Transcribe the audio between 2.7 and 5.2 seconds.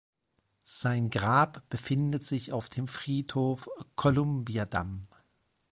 Friedhof Columbiadamm.